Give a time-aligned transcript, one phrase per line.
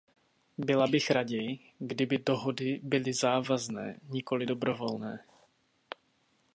[0.57, 5.19] Byla bych raději, kdyby dohody byly závazné, nikoli dobrovolné.